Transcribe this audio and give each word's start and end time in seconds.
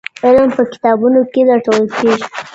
علم 0.25 0.49
په 0.57 0.63
کتابونو 0.71 1.19
کي 1.31 1.41
لټول 1.49 1.83
کیږي. 1.97 2.23